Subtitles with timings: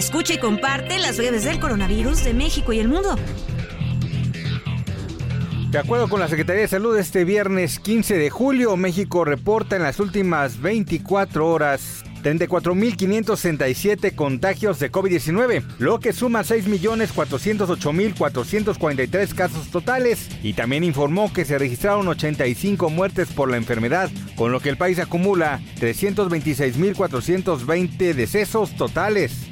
[0.00, 3.16] Escucha y comparte las breves del coronavirus de México y el mundo.
[5.70, 9.82] De acuerdo con la Secretaría de Salud, este viernes 15 de julio, México reporta en
[9.82, 20.54] las últimas 24 horas 34.567 contagios de COVID-19, lo que suma 6.408.443 casos totales y
[20.54, 24.98] también informó que se registraron 85 muertes por la enfermedad, con lo que el país
[24.98, 29.50] acumula 326.420 decesos totales.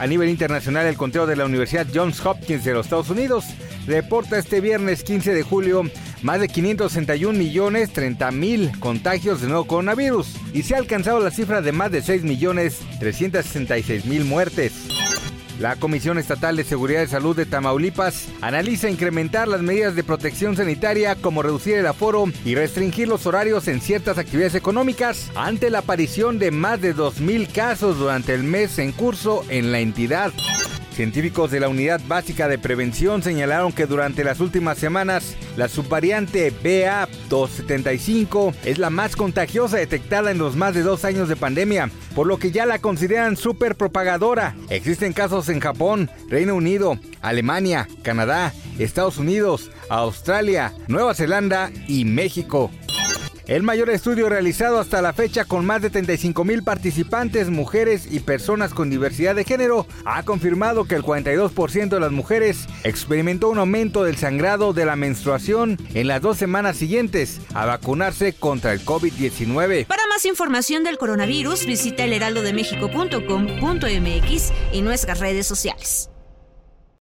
[0.00, 3.44] A nivel internacional, el conteo de la Universidad Johns Hopkins de los Estados Unidos
[3.86, 5.82] reporta este viernes 15 de julio
[6.22, 11.30] más de 561 millones 30 mil contagios de nuevo coronavirus y se ha alcanzado la
[11.30, 14.99] cifra de más de 6 millones 366 mil muertes.
[15.60, 20.56] La Comisión Estatal de Seguridad de Salud de Tamaulipas analiza incrementar las medidas de protección
[20.56, 25.80] sanitaria como reducir el aforo y restringir los horarios en ciertas actividades económicas ante la
[25.80, 30.32] aparición de más de 2.000 casos durante el mes en curso en la entidad.
[30.92, 36.52] Científicos de la Unidad Básica de Prevención señalaron que durante las últimas semanas la subvariante
[36.52, 42.26] BA275 es la más contagiosa detectada en los más de dos años de pandemia, por
[42.26, 44.56] lo que ya la consideran super propagadora.
[44.68, 52.70] Existen casos en Japón, Reino Unido, Alemania, Canadá, Estados Unidos, Australia, Nueva Zelanda y México.
[53.46, 58.20] El mayor estudio realizado hasta la fecha con más de 35 mil participantes, mujeres y
[58.20, 63.58] personas con diversidad de género, ha confirmado que el 42% de las mujeres experimentó un
[63.58, 68.84] aumento del sangrado de la menstruación en las dos semanas siguientes a vacunarse contra el
[68.84, 69.86] COVID-19.
[69.86, 76.10] Para más información del coronavirus, visita elheraldodemexico.com.mx y nuestras redes sociales.